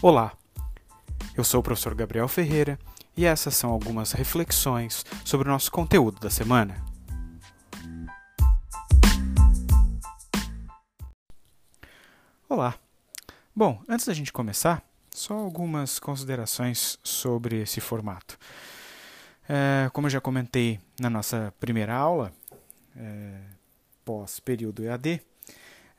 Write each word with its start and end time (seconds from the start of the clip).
Olá, 0.00 0.32
eu 1.36 1.42
sou 1.42 1.58
o 1.58 1.62
professor 1.62 1.92
Gabriel 1.92 2.28
Ferreira 2.28 2.78
e 3.16 3.26
essas 3.26 3.56
são 3.56 3.68
algumas 3.68 4.12
reflexões 4.12 5.04
sobre 5.24 5.48
o 5.48 5.50
nosso 5.50 5.72
conteúdo 5.72 6.20
da 6.20 6.30
semana. 6.30 6.76
Olá! 12.48 12.76
Bom, 13.52 13.82
antes 13.88 14.06
da 14.06 14.14
gente 14.14 14.32
começar, 14.32 14.84
só 15.10 15.34
algumas 15.34 15.98
considerações 15.98 16.96
sobre 17.02 17.62
esse 17.62 17.80
formato. 17.80 18.38
É, 19.48 19.90
como 19.92 20.06
eu 20.06 20.10
já 20.12 20.20
comentei 20.20 20.78
na 21.00 21.10
nossa 21.10 21.52
primeira 21.58 21.92
aula, 21.92 22.32
é, 22.96 23.40
pós-período 24.04 24.84
EAD, 24.84 25.20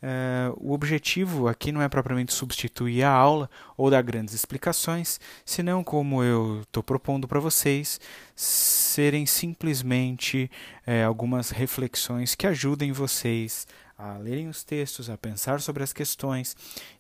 Uh, 0.01 0.55
o 0.57 0.71
objetivo 0.71 1.47
aqui 1.47 1.71
não 1.71 1.81
é 1.81 1.89
propriamente 1.89 2.33
substituir 2.33 3.03
a 3.03 3.11
aula 3.11 3.49
ou 3.75 3.89
dar 3.89 4.01
grandes 4.01 4.33
explicações, 4.33 5.19
senão, 5.43 5.83
como 5.83 6.23
eu 6.23 6.61
estou 6.61 6.81
propondo 6.81 7.27
para 7.27 7.39
vocês, 7.39 7.99
serem 8.35 9.25
simplesmente 9.25 10.49
uh, 10.87 11.05
algumas 11.05 11.49
reflexões 11.49 12.33
que 12.33 12.47
ajudem 12.47 12.93
vocês 12.93 13.67
a 13.97 14.17
lerem 14.17 14.47
os 14.47 14.63
textos, 14.63 15.09
a 15.09 15.17
pensar 15.17 15.59
sobre 15.59 15.83
as 15.83 15.91
questões 15.91 16.55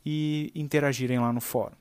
e 0.05 0.51
interagirem 0.53 1.19
lá 1.19 1.31
no 1.31 1.39
fórum. 1.39 1.75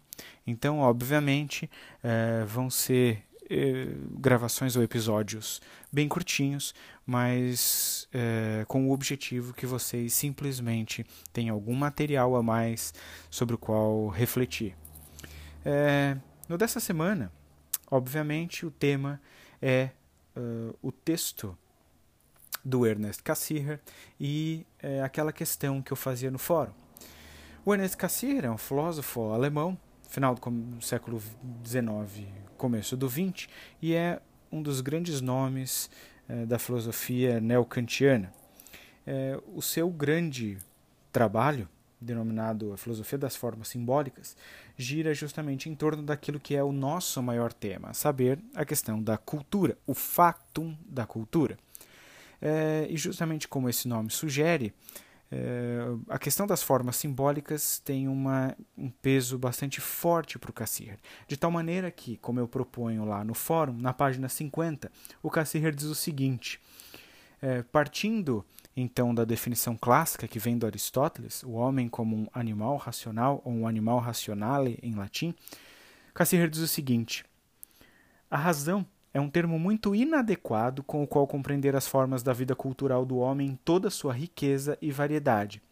Então, 0.46 0.78
obviamente, 0.78 1.68
uh, 2.04 2.46
vão 2.46 2.70
ser 2.70 3.24
eh, 3.50 3.88
gravações 4.18 4.76
ou 4.76 4.82
episódios 4.82 5.62
bem 5.90 6.06
curtinhos, 6.06 6.74
mas 7.06 8.06
eh, 8.12 8.64
com 8.68 8.86
o 8.86 8.92
objetivo 8.92 9.54
que 9.54 9.64
vocês 9.64 10.12
simplesmente 10.12 11.06
tenham 11.32 11.54
algum 11.54 11.74
material 11.74 12.36
a 12.36 12.42
mais 12.42 12.92
sobre 13.30 13.54
o 13.54 13.58
qual 13.58 14.08
refletir. 14.08 14.76
Eh, 15.64 16.16
no 16.46 16.58
dessa 16.58 16.78
semana, 16.78 17.32
obviamente, 17.90 18.66
o 18.66 18.70
tema 18.70 19.20
é 19.62 19.90
uh, 20.36 20.76
o 20.82 20.92
texto 20.92 21.56
do 22.64 22.86
Ernest 22.86 23.22
Cassirer 23.22 23.80
e 24.20 24.66
aquela 25.02 25.32
questão 25.32 25.82
que 25.82 25.92
eu 25.92 25.96
fazia 25.96 26.30
no 26.30 26.38
fórum. 26.38 26.72
O 27.64 27.72
Ernest 27.74 27.96
Cassirer 27.96 28.44
é 28.44 28.50
um 28.50 28.58
filósofo 28.58 29.32
alemão 29.32 29.78
final 30.08 30.34
do 30.34 30.84
século 30.84 31.22
XIX, 31.64 32.26
começo 32.56 32.96
do 32.96 33.08
XX, 33.08 33.46
e 33.80 33.94
é 33.94 34.20
um 34.50 34.62
dos 34.62 34.80
grandes 34.80 35.20
nomes 35.20 35.90
eh, 36.28 36.46
da 36.46 36.58
filosofia 36.58 37.40
neocantiana. 37.40 38.32
Eh, 39.06 39.38
o 39.54 39.62
seu 39.62 39.88
grande 39.90 40.58
trabalho, 41.12 41.68
denominado 42.00 42.72
a 42.72 42.76
Filosofia 42.76 43.18
das 43.18 43.36
Formas 43.36 43.68
Simbólicas, 43.68 44.36
gira 44.76 45.12
justamente 45.12 45.68
em 45.68 45.74
torno 45.74 46.02
daquilo 46.02 46.40
que 46.40 46.56
é 46.56 46.62
o 46.62 46.72
nosso 46.72 47.22
maior 47.22 47.52
tema, 47.52 47.92
saber 47.92 48.38
a 48.54 48.64
questão 48.64 49.02
da 49.02 49.18
cultura, 49.18 49.76
o 49.86 49.94
factum 49.94 50.76
da 50.86 51.06
cultura. 51.06 51.58
Eh, 52.40 52.86
e 52.90 52.96
justamente 52.96 53.46
como 53.46 53.68
esse 53.68 53.86
nome 53.86 54.10
sugere, 54.10 54.72
é, 55.30 55.80
a 56.08 56.18
questão 56.18 56.46
das 56.46 56.62
formas 56.62 56.96
simbólicas 56.96 57.78
tem 57.84 58.08
uma, 58.08 58.56
um 58.76 58.90
peso 58.90 59.38
bastante 59.38 59.80
forte 59.80 60.38
para 60.38 60.50
o 60.50 60.54
Cassirer, 60.54 60.98
de 61.26 61.36
tal 61.36 61.50
maneira 61.50 61.90
que, 61.90 62.16
como 62.16 62.40
eu 62.40 62.48
proponho 62.48 63.04
lá 63.04 63.22
no 63.22 63.34
fórum, 63.34 63.76
na 63.76 63.92
página 63.92 64.28
50, 64.28 64.90
o 65.22 65.30
Cassirer 65.30 65.74
diz 65.74 65.86
o 65.86 65.94
seguinte: 65.94 66.60
é, 67.42 67.62
partindo 67.62 68.44
então 68.74 69.14
da 69.14 69.24
definição 69.24 69.76
clássica 69.76 70.28
que 70.28 70.38
vem 70.38 70.56
do 70.56 70.66
Aristóteles, 70.66 71.42
o 71.42 71.50
homem 71.50 71.88
como 71.88 72.16
um 72.16 72.26
animal 72.32 72.76
racional 72.76 73.42
ou 73.44 73.52
um 73.52 73.66
animal 73.66 73.98
rationale 73.98 74.78
em 74.82 74.94
latim, 74.94 75.34
Cassirer 76.14 76.48
diz 76.48 76.60
o 76.60 76.68
seguinte: 76.68 77.24
a 78.30 78.36
razão 78.38 78.86
é 79.12 79.20
um 79.20 79.30
termo 79.30 79.58
muito 79.58 79.94
inadequado 79.94 80.82
com 80.82 81.02
o 81.02 81.06
qual 81.06 81.26
compreender 81.26 81.74
as 81.74 81.86
formas 81.86 82.22
da 82.22 82.32
vida 82.32 82.54
cultural 82.54 83.06
do 83.06 83.18
homem 83.18 83.48
em 83.48 83.56
toda 83.56 83.90
sua 83.90 84.12
riqueza 84.12 84.76
e 84.82 84.90
variedade. 84.90 85.62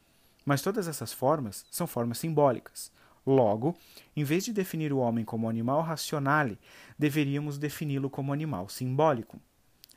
Mas 0.44 0.62
todas 0.62 0.88
essas 0.88 1.12
formas 1.12 1.64
são 1.70 1.86
formas 1.86 2.19
simbólicas. 2.19 2.91
Logo, 3.26 3.76
em 4.14 4.22
vez 4.22 4.44
de 4.44 4.52
definir 4.52 4.92
o 4.92 4.98
homem 4.98 5.24
como 5.24 5.48
animal 5.48 5.82
racionale, 5.82 6.58
deveríamos 6.98 7.58
defini-lo 7.58 8.08
como 8.08 8.32
animal 8.32 8.69
simbólico. 8.69 9.41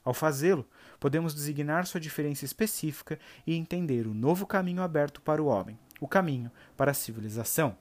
Ao 0.03 0.13
fazê-lo, 0.13 0.65
podemos 0.99 1.35
designar 1.35 1.85
sua 1.85 1.99
diferença 1.99 2.43
específica 2.43 3.19
e 3.45 3.53
entender 3.53 4.07
o 4.07 4.13
novo 4.13 4.47
caminho 4.47 4.81
aberto 4.81 5.21
para 5.21 5.41
o 5.41 5.45
homem, 5.45 5.77
o 5.99 6.07
caminho 6.07 6.51
para 6.75 6.91
a 6.91 6.95
civilização. 6.95 7.77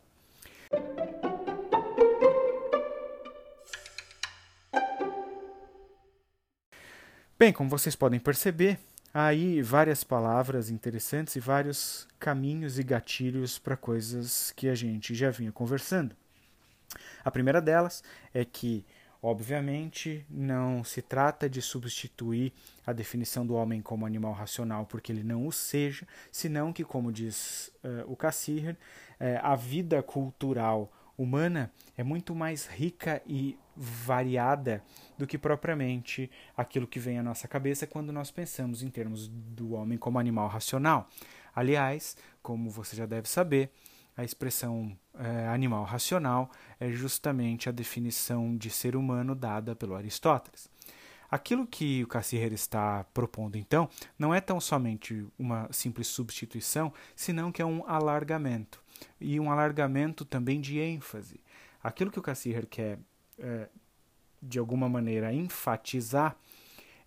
Bem, 7.41 7.53
como 7.53 7.71
vocês 7.71 7.95
podem 7.95 8.19
perceber, 8.19 8.81
há 9.15 9.27
aí 9.27 9.63
várias 9.63 10.03
palavras 10.03 10.71
interessantes 10.71 11.37
e 11.37 11.41
vários 11.41 12.09
caminhos 12.19 12.81
e 12.81 12.83
gatilhos 12.83 13.61
para 13.61 13.77
coisas 13.77 14.51
que 14.57 14.69
a 14.69 14.75
gente 14.75 15.15
já 15.15 15.31
vinha 15.31 15.53
conversando. 15.53 16.17
A 17.25 17.31
primeira 17.31 17.63
delas 17.63 18.03
é 18.35 18.45
que, 18.45 18.85
obviamente, 19.23 20.27
não 20.29 20.83
se 20.83 21.01
trata 21.01 21.49
de 21.49 21.63
substituir 21.63 22.53
a 22.85 22.93
definição 22.93 23.47
do 23.47 23.55
homem 23.55 23.81
como 23.81 24.05
animal 24.05 24.33
racional 24.33 24.85
porque 24.85 25.13
ele 25.13 25.23
não 25.23 25.47
o 25.47 25.53
seja, 25.53 26.09
senão 26.33 26.73
que, 26.73 26.83
como 26.83 27.13
diz 27.13 27.71
uh, 27.85 28.13
o 28.13 28.17
Cassirer, 28.17 28.75
uh, 28.75 29.39
a 29.45 29.55
vida 29.55 30.03
cultural 30.03 30.93
humana 31.19 31.71
é 31.97 32.05
muito 32.05 32.35
mais 32.35 32.67
rica 32.67 33.21
e 33.27 33.59
variada 33.77 34.83
do 35.19 35.27
que 35.27 35.37
propriamente 35.37 36.31
aquilo 36.57 36.87
que 36.87 37.01
vem 37.01 37.19
à 37.19 37.23
nossa 37.23 37.49
cabeça 37.49 37.87
quando 37.87 38.13
nós 38.13 38.31
pensamos 38.31 38.83
em 38.83 38.89
termos 38.89 39.29
do 39.29 39.73
homem 39.73 39.99
como 39.99 40.19
animal 40.19 40.49
racional. 40.49 41.09
Aliás, 41.55 42.17
como 42.41 42.71
você 42.71 42.95
já 42.95 43.05
deve 43.05 43.29
saber, 43.29 43.71
a 44.17 44.25
expressão 44.25 44.97
é, 45.19 45.49
animal 45.49 45.85
racional 45.85 46.51
é 46.79 46.91
justamente 46.91 47.69
a 47.69 47.73
definição 47.73 48.57
de 48.57 48.71
ser 48.71 48.97
humano 48.97 49.35
dada 49.35 49.75
pelo 49.75 49.95
Aristóteles. 49.95 50.71
Aquilo 51.31 51.67
que 51.67 52.03
o 52.03 52.07
Cassirer 52.07 52.53
está 52.53 53.05
propondo, 53.13 53.57
então, 53.57 53.89
não 54.19 54.35
é 54.35 54.41
tão 54.41 54.59
somente 54.61 55.27
uma 55.39 55.69
simples 55.71 56.07
substituição, 56.07 56.93
senão 57.15 57.53
que 57.53 57.61
é 57.61 57.67
um 57.67 57.87
alargamento 57.87 58.83
e 59.21 59.39
um 59.39 59.51
alargamento 59.51 60.25
também 60.25 60.61
de 60.61 60.79
ênfase. 60.79 61.41
Aquilo 61.83 62.11
que 62.11 62.19
o 62.19 62.23
Cassirer 62.23 62.67
quer, 62.67 62.99
é, 63.39 63.69
de 64.43 64.59
alguma 64.59 64.89
maneira, 64.89 65.33
enfatizar 65.33 66.37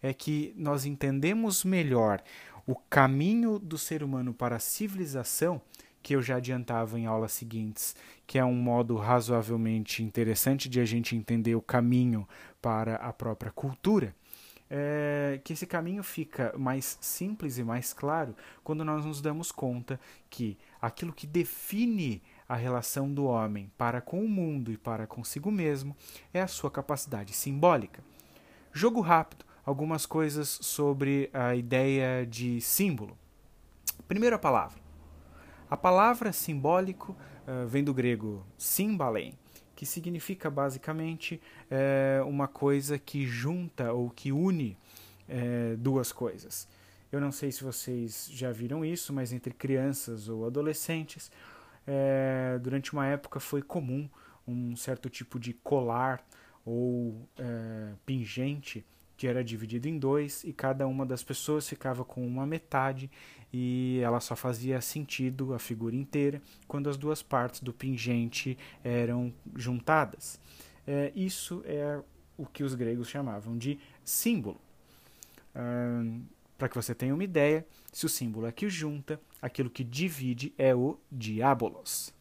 é 0.01 0.13
que 0.13 0.53
nós 0.57 0.85
entendemos 0.85 1.63
melhor 1.63 2.23
o 2.65 2.75
caminho 2.75 3.59
do 3.59 3.77
ser 3.77 4.03
humano 4.03 4.33
para 4.33 4.55
a 4.55 4.59
civilização, 4.59 5.61
que 6.01 6.15
eu 6.15 6.21
já 6.21 6.37
adiantava 6.37 6.99
em 6.99 7.05
aulas 7.05 7.31
seguintes, 7.31 7.95
que 8.25 8.39
é 8.39 8.45
um 8.45 8.55
modo 8.55 8.95
razoavelmente 8.95 10.01
interessante 10.01 10.67
de 10.67 10.79
a 10.79 10.85
gente 10.85 11.15
entender 11.15 11.55
o 11.55 11.61
caminho 11.61 12.27
para 12.61 12.95
a 12.95 13.13
própria 13.13 13.51
cultura. 13.51 14.15
É, 14.73 15.41
que 15.43 15.51
esse 15.51 15.67
caminho 15.67 16.01
fica 16.01 16.57
mais 16.57 16.97
simples 17.01 17.57
e 17.57 17.63
mais 17.63 17.91
claro 17.91 18.33
quando 18.63 18.85
nós 18.85 19.03
nos 19.03 19.19
damos 19.19 19.51
conta 19.51 19.99
que 20.29 20.57
aquilo 20.81 21.13
que 21.13 21.27
define 21.27 22.21
a 22.49 22.55
relação 22.55 23.13
do 23.13 23.25
homem 23.25 23.71
para 23.77 24.01
com 24.01 24.23
o 24.23 24.27
mundo 24.27 24.71
e 24.71 24.77
para 24.77 25.05
consigo 25.05 25.51
mesmo 25.51 25.95
é 26.33 26.41
a 26.41 26.47
sua 26.47 26.71
capacidade 26.71 27.33
simbólica. 27.33 28.03
Jogo 28.73 28.99
rápido, 29.01 29.45
algumas 29.65 30.05
coisas 30.05 30.49
sobre 30.61 31.29
a 31.33 31.55
ideia 31.55 32.25
de 32.25 32.59
símbolo. 32.59 33.17
Primeira 34.07 34.39
palavra. 34.39 34.81
A 35.69 35.77
palavra 35.77 36.33
simbólico 36.33 37.15
uh, 37.47 37.67
vem 37.67 37.83
do 37.83 37.93
grego 37.93 38.45
symbalen, 38.57 39.33
que 39.75 39.85
significa 39.85 40.49
basicamente 40.49 41.41
é, 41.67 42.21
uma 42.27 42.47
coisa 42.47 42.99
que 42.99 43.25
junta 43.25 43.91
ou 43.91 44.11
que 44.11 44.31
une 44.31 44.77
é, 45.27 45.75
duas 45.75 46.11
coisas. 46.11 46.67
Eu 47.11 47.19
não 47.19 47.31
sei 47.31 47.51
se 47.51 47.63
vocês 47.63 48.29
já 48.31 48.51
viram 48.51 48.85
isso, 48.85 49.11
mas 49.11 49.33
entre 49.33 49.53
crianças 49.53 50.29
ou 50.29 50.45
adolescentes, 50.45 51.31
é, 51.85 52.57
durante 52.61 52.93
uma 52.93 53.05
época 53.05 53.39
foi 53.39 53.61
comum 53.61 54.09
um 54.47 54.75
certo 54.75 55.09
tipo 55.09 55.39
de 55.39 55.53
colar 55.53 56.25
ou 56.65 57.27
é, 57.37 57.93
pingente 58.05 58.85
que 59.17 59.27
era 59.27 59.43
dividido 59.43 59.87
em 59.87 59.99
dois 59.99 60.43
e 60.43 60.51
cada 60.51 60.87
uma 60.87 61.05
das 61.05 61.23
pessoas 61.23 61.69
ficava 61.69 62.03
com 62.03 62.25
uma 62.25 62.45
metade 62.45 63.11
e 63.53 63.99
ela 64.03 64.19
só 64.19 64.35
fazia 64.35 64.81
sentido 64.81 65.53
a 65.53 65.59
figura 65.59 65.95
inteira 65.95 66.41
quando 66.67 66.89
as 66.89 66.97
duas 66.97 67.21
partes 67.21 67.61
do 67.61 67.71
pingente 67.71 68.57
eram 68.83 69.31
juntadas. 69.55 70.39
É, 70.87 71.11
isso 71.15 71.61
é 71.65 72.01
o 72.35 72.45
que 72.45 72.63
os 72.63 72.73
gregos 72.73 73.09
chamavam 73.09 73.57
de 73.57 73.77
símbolo. 74.03 74.59
Para 76.61 76.69
que 76.69 76.75
você 76.75 76.93
tenha 76.93 77.11
uma 77.11 77.23
ideia, 77.23 77.65
se 77.91 78.05
o 78.05 78.09
símbolo 78.09 78.45
é 78.45 78.51
que 78.51 78.69
junta, 78.69 79.19
aquilo 79.41 79.67
que 79.67 79.83
divide 79.83 80.53
é 80.59 80.75
o 80.75 80.95
diabolos. 81.11 82.13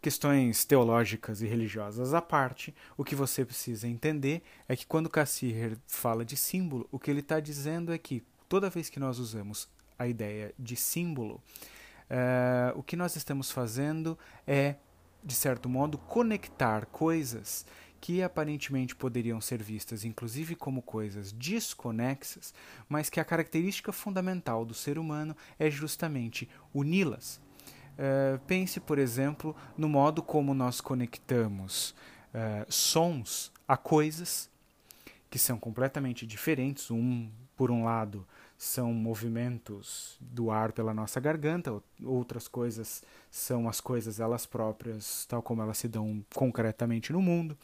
questões 0.00 0.64
teológicas 0.64 1.42
e 1.42 1.46
religiosas 1.48 2.14
à 2.14 2.22
parte, 2.22 2.72
o 2.96 3.02
que 3.02 3.16
você 3.16 3.44
precisa 3.44 3.88
entender 3.88 4.44
é 4.68 4.76
que 4.76 4.86
quando 4.86 5.10
Cassirer 5.10 5.76
fala 5.88 6.24
de 6.24 6.36
símbolo, 6.36 6.88
o 6.92 7.00
que 7.00 7.10
ele 7.10 7.18
está 7.18 7.40
dizendo 7.40 7.92
é 7.92 7.98
que 7.98 8.22
toda 8.48 8.70
vez 8.70 8.88
que 8.88 9.00
nós 9.00 9.18
usamos 9.18 9.68
a 9.98 10.06
ideia 10.06 10.54
de 10.56 10.76
símbolo, 10.76 11.42
uh, 12.08 12.78
o 12.78 12.82
que 12.84 12.94
nós 12.94 13.16
estamos 13.16 13.50
fazendo 13.50 14.16
é, 14.46 14.76
de 15.24 15.34
certo 15.34 15.68
modo, 15.68 15.98
conectar 15.98 16.86
coisas 16.86 17.66
que 18.00 18.22
aparentemente 18.22 18.96
poderiam 18.96 19.40
ser 19.40 19.62
vistas 19.62 20.04
inclusive 20.04 20.54
como 20.54 20.80
coisas 20.80 21.32
desconexas, 21.32 22.54
mas 22.88 23.10
que 23.10 23.20
a 23.20 23.24
característica 23.24 23.92
fundamental 23.92 24.64
do 24.64 24.72
ser 24.72 24.98
humano 24.98 25.36
é 25.58 25.70
justamente 25.70 26.48
uni-las. 26.72 27.40
Uh, 27.92 28.38
pense, 28.46 28.80
por 28.80 28.98
exemplo, 28.98 29.54
no 29.76 29.88
modo 29.88 30.22
como 30.22 30.54
nós 30.54 30.80
conectamos 30.80 31.94
uh, 32.34 32.64
sons 32.72 33.52
a 33.68 33.76
coisas 33.76 34.48
que 35.28 35.38
são 35.38 35.58
completamente 35.58 36.26
diferentes. 36.26 36.90
Um, 36.90 37.30
por 37.54 37.70
um 37.70 37.84
lado, 37.84 38.26
são 38.56 38.94
movimentos 38.94 40.16
do 40.18 40.50
ar 40.50 40.72
pela 40.72 40.94
nossa 40.94 41.20
garganta, 41.20 41.82
outras 42.02 42.48
coisas 42.48 43.02
são 43.30 43.68
as 43.68 43.82
coisas 43.82 44.18
elas 44.18 44.46
próprias, 44.46 45.26
tal 45.26 45.42
como 45.42 45.60
elas 45.60 45.76
se 45.76 45.88
dão 45.88 46.24
concretamente 46.34 47.12
no 47.12 47.20
mundo 47.20 47.56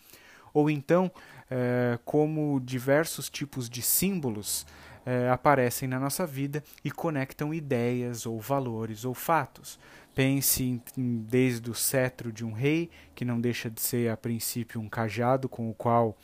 ou 0.56 0.70
então 0.70 1.12
é, 1.50 1.98
como 2.02 2.58
diversos 2.60 3.28
tipos 3.28 3.68
de 3.68 3.82
símbolos 3.82 4.66
é, 5.04 5.28
aparecem 5.28 5.86
na 5.86 6.00
nossa 6.00 6.26
vida 6.26 6.64
e 6.82 6.90
conectam 6.90 7.52
ideias 7.52 8.24
ou 8.24 8.40
valores 8.40 9.04
ou 9.04 9.12
fatos. 9.12 9.78
Pense 10.14 10.64
em, 10.64 10.82
em, 10.96 11.18
desde 11.18 11.70
o 11.70 11.74
cetro 11.74 12.32
de 12.32 12.42
um 12.42 12.52
rei, 12.52 12.90
que 13.14 13.22
não 13.22 13.38
deixa 13.38 13.68
de 13.70 13.82
ser 13.82 14.10
a 14.10 14.16
princípio 14.16 14.80
um 14.80 14.88
cajado 14.88 15.46
com 15.46 15.68
o 15.68 15.74
qual 15.74 16.16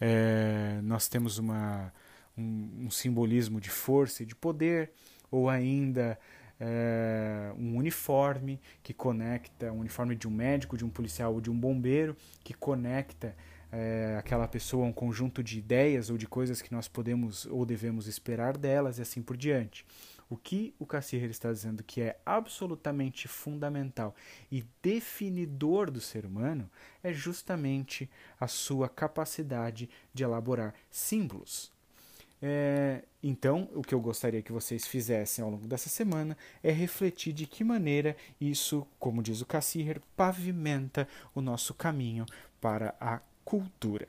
é, 0.00 0.80
nós 0.82 1.06
temos 1.06 1.38
uma, 1.38 1.92
um, 2.36 2.86
um, 2.86 2.90
simbolismo 2.90 3.60
de 3.60 3.70
força 3.70 4.24
e 4.24 4.26
de 4.26 4.34
poder, 4.34 4.90
ou 5.30 5.48
ainda 5.48 6.18
é, 6.58 7.52
um 7.56 7.76
uniforme 7.76 8.60
que 8.82 8.92
conecta, 8.92 9.72
um 9.72 9.78
uniforme 9.78 10.16
de 10.16 10.26
um 10.26 10.32
médico, 10.32 10.76
de 10.76 10.84
um 10.84 10.90
policial 10.90 11.32
ou 11.32 11.40
de 11.40 11.48
um 11.48 11.56
bombeiro, 11.56 12.16
que 12.42 12.52
conecta 12.52 13.36
é, 13.70 14.16
aquela 14.18 14.48
pessoa 14.48 14.86
um 14.86 14.92
conjunto 14.92 15.42
de 15.42 15.58
ideias 15.58 16.10
ou 16.10 16.18
de 16.18 16.26
coisas 16.26 16.62
que 16.62 16.72
nós 16.72 16.88
podemos 16.88 17.46
ou 17.46 17.66
devemos 17.66 18.06
esperar 18.06 18.56
delas 18.56 18.98
e 18.98 19.02
assim 19.02 19.22
por 19.22 19.36
diante. 19.36 19.84
O 20.30 20.36
que 20.36 20.74
o 20.78 20.84
Cassirer 20.84 21.30
está 21.30 21.50
dizendo 21.50 21.82
que 21.82 22.02
é 22.02 22.20
absolutamente 22.24 23.26
fundamental 23.26 24.14
e 24.52 24.64
definidor 24.82 25.90
do 25.90 26.00
ser 26.00 26.26
humano 26.26 26.70
é 27.02 27.12
justamente 27.12 28.10
a 28.38 28.46
sua 28.46 28.88
capacidade 28.88 29.88
de 30.12 30.22
elaborar 30.22 30.74
símbolos. 30.90 31.72
É, 32.40 33.02
então, 33.22 33.68
o 33.74 33.82
que 33.82 33.94
eu 33.94 34.00
gostaria 34.00 34.42
que 34.42 34.52
vocês 34.52 34.86
fizessem 34.86 35.42
ao 35.42 35.50
longo 35.50 35.66
dessa 35.66 35.88
semana 35.88 36.36
é 36.62 36.70
refletir 36.70 37.32
de 37.32 37.46
que 37.46 37.64
maneira 37.64 38.16
isso, 38.40 38.86
como 38.98 39.22
diz 39.22 39.40
o 39.40 39.46
Cassirer, 39.46 40.00
pavimenta 40.16 41.08
o 41.34 41.40
nosso 41.40 41.74
caminho 41.74 42.24
para 42.60 42.94
a 43.00 43.20
cultura. 43.48 44.06